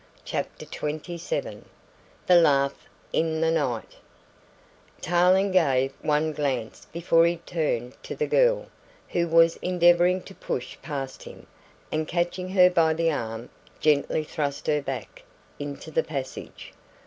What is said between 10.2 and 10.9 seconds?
to push